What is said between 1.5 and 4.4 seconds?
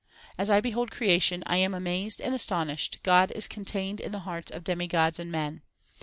am amazed and astonished God is contained in the